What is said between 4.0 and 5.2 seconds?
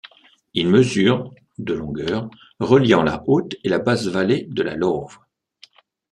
vallée de la Lowe.